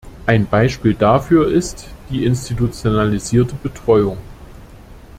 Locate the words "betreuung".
3.61-4.17